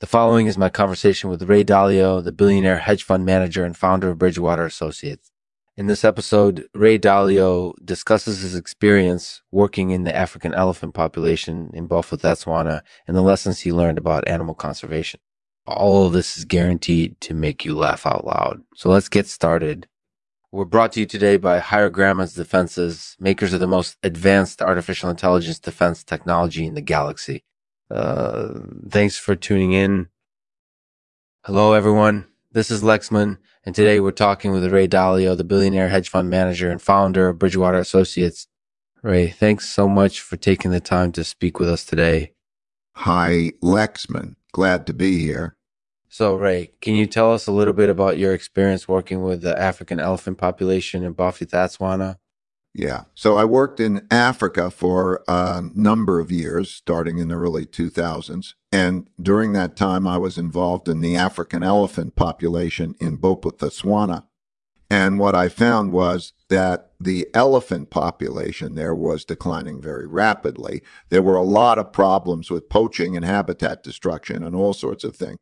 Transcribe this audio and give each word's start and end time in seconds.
The 0.00 0.06
following 0.06 0.46
is 0.46 0.56
my 0.56 0.68
conversation 0.68 1.28
with 1.28 1.42
Ray 1.42 1.64
Dalio, 1.64 2.22
the 2.22 2.30
billionaire 2.30 2.78
hedge 2.78 3.02
fund 3.02 3.26
manager 3.26 3.64
and 3.64 3.76
founder 3.76 4.10
of 4.10 4.18
Bridgewater 4.18 4.64
Associates. 4.64 5.32
In 5.76 5.88
this 5.88 6.04
episode, 6.04 6.68
Ray 6.72 7.00
Dalio 7.00 7.74
discusses 7.84 8.40
his 8.40 8.54
experience 8.54 9.42
working 9.50 9.90
in 9.90 10.04
the 10.04 10.14
African 10.14 10.54
elephant 10.54 10.94
population 10.94 11.72
in 11.74 11.88
Bophuthatswana 11.88 12.82
and 13.08 13.16
the 13.16 13.22
lessons 13.22 13.58
he 13.58 13.72
learned 13.72 13.98
about 13.98 14.28
animal 14.28 14.54
conservation. 14.54 15.18
All 15.66 16.06
of 16.06 16.12
this 16.12 16.36
is 16.36 16.44
guaranteed 16.44 17.20
to 17.22 17.34
make 17.34 17.64
you 17.64 17.76
laugh 17.76 18.06
out 18.06 18.24
loud. 18.24 18.62
So 18.76 18.90
let's 18.90 19.08
get 19.08 19.26
started. 19.26 19.88
We're 20.52 20.64
brought 20.64 20.92
to 20.92 21.00
you 21.00 21.06
today 21.06 21.38
by 21.38 21.58
Higher 21.58 21.90
Grandma's 21.90 22.34
Defenses, 22.34 23.16
makers 23.18 23.52
of 23.52 23.58
the 23.58 23.66
most 23.66 23.96
advanced 24.04 24.62
artificial 24.62 25.10
intelligence 25.10 25.58
defense 25.58 26.04
technology 26.04 26.66
in 26.66 26.74
the 26.74 26.80
galaxy. 26.80 27.42
Uh, 27.90 28.60
thanks 28.88 29.18
for 29.18 29.34
tuning 29.34 29.72
in. 29.72 30.08
Hello, 31.44 31.72
everyone. 31.72 32.26
This 32.52 32.70
is 32.70 32.82
Lexman, 32.82 33.38
and 33.64 33.74
today 33.74 34.00
we're 34.00 34.10
talking 34.10 34.52
with 34.52 34.70
Ray 34.72 34.88
Dalio, 34.88 35.36
the 35.36 35.44
billionaire 35.44 35.88
hedge 35.88 36.08
fund 36.08 36.28
manager 36.28 36.70
and 36.70 36.82
founder 36.82 37.28
of 37.28 37.38
Bridgewater 37.38 37.78
Associates. 37.78 38.46
Ray, 39.02 39.28
thanks 39.28 39.68
so 39.70 39.88
much 39.88 40.20
for 40.20 40.36
taking 40.36 40.70
the 40.70 40.80
time 40.80 41.12
to 41.12 41.24
speak 41.24 41.58
with 41.58 41.68
us 41.68 41.84
today. 41.84 42.32
Hi, 42.96 43.52
Lexman. 43.62 44.34
Glad 44.52 44.86
to 44.88 44.92
be 44.92 45.20
here. 45.20 45.56
So, 46.08 46.34
Ray, 46.34 46.72
can 46.80 46.94
you 46.94 47.06
tell 47.06 47.32
us 47.32 47.46
a 47.46 47.52
little 47.52 47.74
bit 47.74 47.88
about 47.88 48.18
your 48.18 48.34
experience 48.34 48.88
working 48.88 49.22
with 49.22 49.42
the 49.42 49.58
African 49.58 50.00
elephant 50.00 50.38
population 50.38 51.04
in 51.04 51.14
Bophuthatswana? 51.14 52.16
Yeah. 52.74 53.04
So 53.14 53.36
I 53.36 53.44
worked 53.44 53.80
in 53.80 54.06
Africa 54.10 54.70
for 54.70 55.24
a 55.26 55.62
number 55.74 56.20
of 56.20 56.30
years, 56.30 56.70
starting 56.70 57.18
in 57.18 57.28
the 57.28 57.34
early 57.34 57.66
2000s. 57.66 58.54
And 58.70 59.08
during 59.20 59.52
that 59.52 59.76
time, 59.76 60.06
I 60.06 60.18
was 60.18 60.38
involved 60.38 60.88
in 60.88 61.00
the 61.00 61.16
African 61.16 61.62
elephant 61.62 62.14
population 62.14 62.94
in 63.00 63.18
Bophuthatswana. 63.18 64.24
And 64.90 65.18
what 65.18 65.34
I 65.34 65.48
found 65.48 65.92
was 65.92 66.32
that 66.48 66.92
the 66.98 67.26
elephant 67.34 67.90
population 67.90 68.74
there 68.74 68.94
was 68.94 69.24
declining 69.24 69.82
very 69.82 70.06
rapidly. 70.06 70.82
There 71.10 71.22
were 71.22 71.36
a 71.36 71.42
lot 71.42 71.78
of 71.78 71.92
problems 71.92 72.50
with 72.50 72.70
poaching 72.70 73.16
and 73.16 73.24
habitat 73.24 73.82
destruction 73.82 74.42
and 74.42 74.56
all 74.56 74.72
sorts 74.72 75.04
of 75.04 75.16
things. 75.16 75.38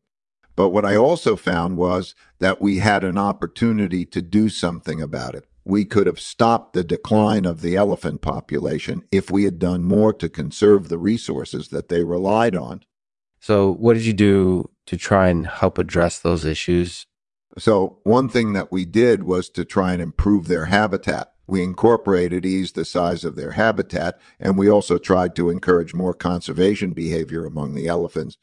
But 0.56 0.70
what 0.70 0.84
I 0.84 0.96
also 0.96 1.36
found 1.36 1.76
was 1.76 2.14
that 2.40 2.60
we 2.60 2.78
had 2.78 3.04
an 3.04 3.18
opportunity 3.18 4.04
to 4.06 4.22
do 4.22 4.48
something 4.48 5.00
about 5.00 5.34
it 5.34 5.46
we 5.66 5.84
could 5.84 6.06
have 6.06 6.20
stopped 6.20 6.74
the 6.74 6.84
decline 6.84 7.44
of 7.44 7.60
the 7.60 7.74
elephant 7.74 8.20
population 8.20 9.02
if 9.10 9.32
we 9.32 9.42
had 9.42 9.58
done 9.58 9.82
more 9.82 10.12
to 10.12 10.28
conserve 10.28 10.88
the 10.88 10.96
resources 10.96 11.68
that 11.68 11.88
they 11.88 12.04
relied 12.04 12.54
on. 12.54 12.84
So, 13.40 13.72
what 13.72 13.94
did 13.94 14.06
you 14.06 14.12
do 14.12 14.70
to 14.86 14.96
try 14.96 15.28
and 15.28 15.44
help 15.44 15.76
address 15.76 16.20
those 16.20 16.44
issues? 16.44 17.06
So, 17.58 17.98
one 18.04 18.28
thing 18.28 18.52
that 18.52 18.70
we 18.70 18.84
did 18.84 19.24
was 19.24 19.50
to 19.50 19.64
try 19.64 19.92
and 19.92 20.00
improve 20.00 20.46
their 20.46 20.66
habitat. 20.66 21.32
We 21.48 21.64
incorporated, 21.64 22.46
eased 22.46 22.76
the 22.76 22.84
size 22.84 23.24
of 23.24 23.34
their 23.34 23.52
habitat, 23.52 24.20
and 24.38 24.56
we 24.56 24.70
also 24.70 24.98
tried 24.98 25.34
to 25.34 25.50
encourage 25.50 25.94
more 25.94 26.14
conservation 26.14 26.92
behavior 26.92 27.44
among 27.44 27.74
the 27.74 27.88
elephants 27.88 28.38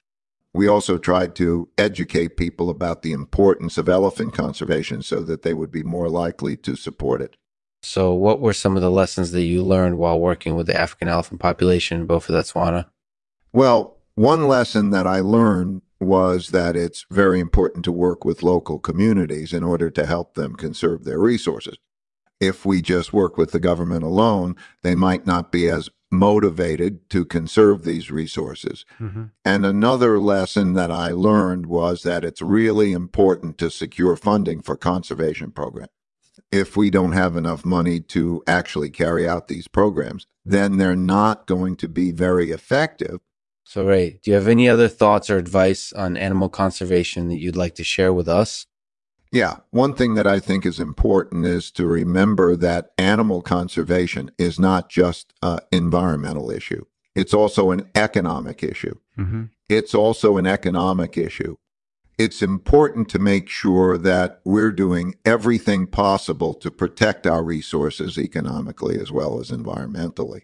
we 0.54 0.68
also 0.68 0.98
tried 0.98 1.36
to 1.36 1.70
educate 1.78 2.38
people 2.38 2.70
about 2.70 3.02
the 3.02 3.12
importance 3.12 3.78
of 3.78 3.90
elephant 3.90 4.34
conservation 4.34 5.02
so 5.02 5.22
that 5.22 5.42
they 5.42 5.54
would 5.54 5.72
be 5.72 5.84
more 5.84 6.10
likely 6.10 6.56
to 6.58 6.76
support 6.76 7.22
it. 7.22 7.36
So, 7.82 8.14
what 8.14 8.40
were 8.40 8.54
some 8.54 8.76
of 8.76 8.82
the 8.82 8.92
lessons 8.92 9.32
that 9.32 9.44
you 9.44 9.62
learned 9.62 9.98
while 9.98 10.20
working 10.20 10.56
with 10.56 10.68
the 10.68 10.80
African 10.80 11.10
elephant 11.10 11.42
population 11.42 12.02
in 12.02 12.08
Bophuthatswana? 12.08 12.86
Well, 13.52 13.98
one 14.16 14.48
lesson 14.48 14.92
that 14.92 15.06
I 15.06 15.20
learned 15.20 15.82
was 16.00 16.50
that 16.50 16.76
it's 16.76 17.06
very 17.10 17.40
important 17.40 17.84
to 17.86 17.92
work 17.92 18.24
with 18.24 18.44
local 18.44 18.80
communities 18.80 19.54
in 19.54 19.64
order 19.64 19.90
to 19.90 20.06
help 20.06 20.36
them 20.36 20.56
conserve 20.56 21.04
their 21.04 21.20
resources. 21.20 21.78
If 22.44 22.66
we 22.66 22.82
just 22.82 23.14
work 23.14 23.38
with 23.38 23.52
the 23.52 23.60
government 23.60 24.04
alone, 24.04 24.58
they 24.82 24.96
might 24.96 25.26
not 25.26 25.50
be 25.50 25.70
as 25.70 25.90
motivated 26.12 27.10
to 27.10 27.24
conserve 27.24 27.84
these 27.84 28.12
resources. 28.12 28.86
Mm-hmm. 29.00 29.26
And 29.46 29.66
another 29.66 30.20
lesson 30.20 30.74
that 30.74 30.92
I 30.92 31.12
learned 31.12 31.68
was 31.68 32.04
that 32.04 32.26
it's 32.26 32.42
really 32.42 32.92
important 32.92 33.58
to 33.60 33.72
secure 33.72 34.18
funding 34.18 34.62
for 34.62 34.76
conservation 34.76 35.52
programs. 35.52 35.90
If 36.52 36.76
we 36.76 36.90
don't 36.90 37.14
have 37.14 37.38
enough 37.38 37.64
money 37.64 38.02
to 38.02 38.44
actually 38.46 38.90
carry 38.90 39.28
out 39.28 39.48
these 39.48 39.70
programs, 39.70 40.28
then 40.44 40.78
they're 40.78 40.96
not 40.98 41.48
going 41.48 41.78
to 41.78 41.88
be 41.88 42.12
very 42.12 42.52
effective. 42.52 43.22
So, 43.64 43.86
Ray, 43.86 44.20
do 44.22 44.32
you 44.32 44.36
have 44.36 44.50
any 44.50 44.68
other 44.68 44.90
thoughts 44.90 45.30
or 45.30 45.38
advice 45.38 45.94
on 45.94 46.18
animal 46.18 46.50
conservation 46.50 47.30
that 47.30 47.40
you'd 47.40 47.56
like 47.56 47.76
to 47.76 47.84
share 47.86 48.12
with 48.12 48.28
us? 48.28 48.68
Yeah. 49.34 49.58
One 49.72 49.96
thing 49.96 50.14
that 50.14 50.28
I 50.28 50.40
think 50.40 50.64
is 50.64 50.80
important 50.80 51.44
is 51.48 51.72
to 51.72 51.88
remember 51.88 52.56
that 52.56 52.92
animal 53.00 53.42
conservation 53.42 54.30
is 54.38 54.60
not 54.60 54.90
just 54.90 55.34
an 55.42 55.58
environmental 55.72 56.52
issue. 56.52 56.86
It's 57.16 57.34
also 57.34 57.72
an 57.72 57.90
economic 57.96 58.62
issue. 58.62 58.94
Mm-hmm. 59.18 59.46
It's 59.68 59.96
also 59.96 60.38
an 60.38 60.46
economic 60.46 61.18
issue. 61.18 61.56
It's 62.20 62.44
important 62.44 63.10
to 63.10 63.18
make 63.18 63.50
sure 63.50 63.98
that 63.98 64.40
we're 64.46 64.72
doing 64.72 65.16
everything 65.26 65.88
possible 65.88 66.54
to 66.54 66.70
protect 66.70 67.26
our 67.26 67.44
resources 67.44 68.20
economically 68.20 69.00
as 69.00 69.12
well 69.12 69.40
as 69.40 69.50
environmentally. 69.50 70.42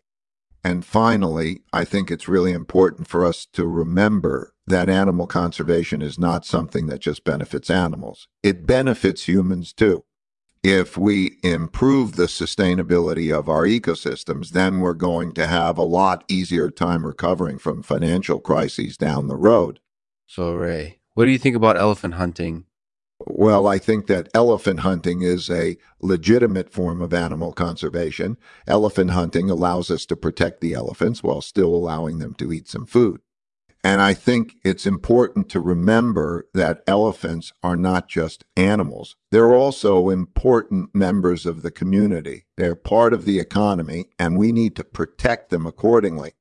And 0.63 0.83
finally, 0.83 1.61
I 1.71 1.85
think 1.85 2.09
it's 2.09 2.27
really 2.27 2.53
important 2.53 3.07
for 3.07 3.23
us 3.23 3.45
to 3.53 3.67
remember 3.67 4.55
that 4.69 4.89
animal 4.89 5.27
conservation 5.27 6.01
is 6.01 6.17
not 6.17 6.45
something 6.45 6.87
that 6.87 7.01
just 7.01 7.23
benefits 7.23 7.69
animals. 7.69 8.27
It 8.41 8.65
benefits 8.65 9.27
humans 9.27 9.73
too. 9.73 10.05
If 10.63 10.97
we 10.97 11.37
improve 11.41 12.15
the 12.15 12.25
sustainability 12.25 13.37
of 13.37 13.47
our 13.47 13.65
ecosystems, 13.65 14.49
then 14.49 14.79
we're 14.79 14.93
going 14.93 15.31
to 15.33 15.47
have 15.47 15.77
a 15.77 15.83
lot 15.83 16.25
easier 16.27 16.69
time 16.69 17.05
recovering 17.05 17.57
from 17.57 17.81
financial 17.81 18.39
crises 18.39 18.97
down 18.97 19.27
the 19.27 19.37
road. 19.37 19.79
So, 20.27 20.53
Ray, 20.53 20.99
what 21.13 21.25
do 21.25 21.31
you 21.31 21.37
think 21.37 21.55
about 21.55 21.77
elephant 21.77 22.15
hunting 22.15 22.65
well, 23.25 23.67
I 23.67 23.79
think 23.79 24.07
that 24.07 24.29
elephant 24.33 24.79
hunting 24.79 25.21
is 25.23 25.49
a 25.49 25.77
legitimate 26.01 26.71
form 26.71 27.01
of 27.01 27.13
animal 27.13 27.51
conservation. 27.51 28.37
Elephant 28.65 29.11
hunting 29.11 29.49
allows 29.49 29.91
us 29.91 30.05
to 30.05 30.15
protect 30.15 30.61
the 30.61 30.73
elephants 30.73 31.21
while 31.21 31.41
still 31.41 31.75
allowing 31.75 32.19
them 32.19 32.33
to 32.35 32.53
eat 32.53 32.69
some 32.69 32.85
food. 32.85 33.21
And 33.83 34.01
I 34.01 34.13
think 34.13 34.55
it's 34.63 34.85
important 34.85 35.49
to 35.49 35.59
remember 35.59 36.47
that 36.53 36.83
elephants 36.85 37.53
are 37.63 37.77
not 37.77 38.09
just 38.09 38.43
animals. 38.57 39.15
They're 39.31 39.53
also 39.53 40.09
important 40.09 40.93
members 40.93 41.45
of 41.45 41.61
the 41.61 41.71
community. 41.71 42.45
They're 42.57 42.75
part 42.75 43.13
of 43.13 43.23
the 43.23 43.39
economy, 43.39 44.09
and 44.19 44.37
we 44.37 44.51
need 44.51 44.75
to 44.75 44.83
protect 44.83 45.49
them 45.49 45.65
accordingly. 45.65 46.33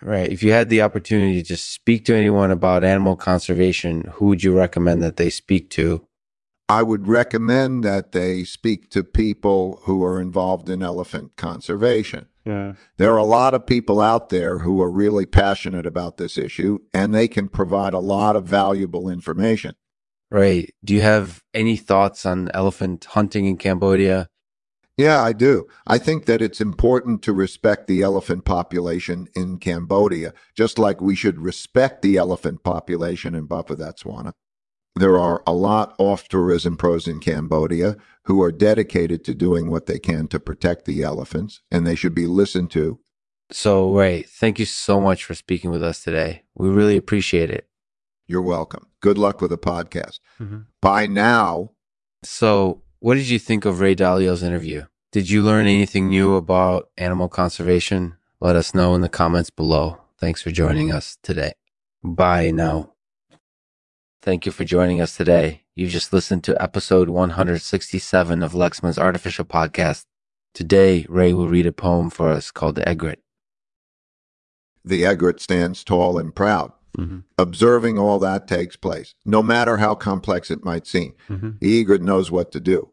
Right. 0.00 0.30
If 0.30 0.42
you 0.42 0.52
had 0.52 0.68
the 0.68 0.82
opportunity 0.82 1.42
to 1.42 1.56
speak 1.56 2.04
to 2.06 2.14
anyone 2.14 2.50
about 2.50 2.84
animal 2.84 3.16
conservation, 3.16 4.10
who 4.14 4.26
would 4.26 4.42
you 4.42 4.56
recommend 4.56 5.02
that 5.02 5.16
they 5.16 5.30
speak 5.30 5.70
to? 5.70 6.06
I 6.68 6.82
would 6.82 7.06
recommend 7.06 7.84
that 7.84 8.12
they 8.12 8.42
speak 8.42 8.90
to 8.90 9.04
people 9.04 9.80
who 9.84 10.04
are 10.04 10.20
involved 10.20 10.68
in 10.68 10.82
elephant 10.82 11.36
conservation. 11.36 12.26
Yeah. 12.44 12.74
There 12.96 13.12
are 13.12 13.18
a 13.18 13.24
lot 13.24 13.54
of 13.54 13.66
people 13.66 14.00
out 14.00 14.30
there 14.30 14.58
who 14.58 14.80
are 14.82 14.90
really 14.90 15.26
passionate 15.26 15.86
about 15.86 16.16
this 16.16 16.36
issue 16.36 16.78
and 16.92 17.14
they 17.14 17.28
can 17.28 17.48
provide 17.48 17.92
a 17.92 17.98
lot 17.98 18.36
of 18.36 18.44
valuable 18.44 19.08
information. 19.08 19.74
Right. 20.30 20.72
Do 20.84 20.94
you 20.94 21.02
have 21.02 21.42
any 21.54 21.76
thoughts 21.76 22.26
on 22.26 22.50
elephant 22.52 23.04
hunting 23.04 23.46
in 23.46 23.58
Cambodia? 23.58 24.28
Yeah, 24.96 25.22
I 25.22 25.34
do. 25.34 25.66
I 25.86 25.98
think 25.98 26.24
that 26.24 26.40
it's 26.40 26.60
important 26.60 27.22
to 27.22 27.32
respect 27.32 27.86
the 27.86 28.02
elephant 28.02 28.44
population 28.44 29.28
in 29.36 29.58
Cambodia, 29.58 30.32
just 30.56 30.78
like 30.78 31.00
we 31.00 31.14
should 31.14 31.38
respect 31.38 32.00
the 32.00 32.16
elephant 32.16 32.64
population 32.64 33.34
in 33.34 33.46
Bophuthatswana. 33.46 34.32
There 34.96 35.18
are 35.18 35.42
a 35.46 35.52
lot 35.52 35.94
off 35.98 36.26
tourism 36.26 36.78
pros 36.78 37.06
in 37.06 37.20
Cambodia 37.20 37.96
who 38.22 38.42
are 38.42 38.50
dedicated 38.50 39.24
to 39.26 39.34
doing 39.34 39.70
what 39.70 39.84
they 39.84 39.98
can 39.98 40.26
to 40.28 40.40
protect 40.40 40.86
the 40.86 41.02
elephants, 41.02 41.60
and 41.70 41.86
they 41.86 41.94
should 41.94 42.14
be 42.14 42.26
listened 42.26 42.70
to. 42.70 42.98
So, 43.52 43.92
Ray, 43.94 44.22
thank 44.22 44.58
you 44.58 44.64
so 44.64 44.98
much 44.98 45.22
for 45.22 45.34
speaking 45.34 45.70
with 45.70 45.82
us 45.82 46.02
today. 46.02 46.44
We 46.54 46.70
really 46.70 46.96
appreciate 46.96 47.50
it. 47.50 47.68
You're 48.26 48.42
welcome. 48.42 48.86
Good 49.00 49.18
luck 49.18 49.42
with 49.42 49.50
the 49.50 49.58
podcast. 49.58 50.18
Mm-hmm. 50.40 50.60
Bye 50.80 51.06
now. 51.06 51.72
So, 52.24 52.82
what 52.98 53.16
did 53.16 53.28
you 53.28 53.38
think 53.38 53.66
of 53.66 53.80
Ray 53.80 53.94
Dalio's 53.94 54.42
interview? 54.42 54.86
Did 55.12 55.28
you 55.28 55.42
learn 55.42 55.66
anything 55.66 56.08
new 56.08 56.34
about 56.34 56.88
animal 56.96 57.28
conservation? 57.28 58.16
Let 58.40 58.56
us 58.56 58.74
know 58.74 58.94
in 58.94 59.02
the 59.02 59.08
comments 59.10 59.50
below. 59.50 60.00
Thanks 60.18 60.40
for 60.40 60.50
joining 60.50 60.90
us 60.90 61.18
today. 61.22 61.52
Bye 62.02 62.50
now. 62.50 62.95
Thank 64.26 64.44
you 64.44 64.50
for 64.50 64.64
joining 64.64 65.00
us 65.00 65.16
today. 65.16 65.62
You've 65.76 65.92
just 65.92 66.12
listened 66.12 66.42
to 66.44 66.60
episode 66.60 67.08
167 67.08 68.42
of 68.42 68.54
Lexman's 68.54 68.98
Artificial 68.98 69.44
Podcast. 69.44 70.06
Today, 70.52 71.06
Ray 71.08 71.32
will 71.32 71.46
read 71.46 71.64
a 71.64 71.70
poem 71.70 72.10
for 72.10 72.30
us 72.30 72.50
called 72.50 72.74
The 72.74 72.88
Egret. 72.88 73.20
The 74.84 75.06
egret 75.06 75.38
stands 75.40 75.84
tall 75.84 76.18
and 76.18 76.34
proud, 76.34 76.72
Mm-hmm. 76.98 77.18
Observing 77.38 77.98
all 77.98 78.18
that 78.18 78.48
takes 78.48 78.74
place, 78.74 79.14
no 79.24 79.42
matter 79.42 79.76
how 79.76 79.94
complex 79.94 80.50
it 80.50 80.64
might 80.64 80.86
seem. 80.86 81.12
Mm-hmm. 81.28 81.50
The 81.60 81.78
egret 81.78 82.02
knows 82.02 82.30
what 82.30 82.50
to 82.52 82.58
do. 82.58 82.90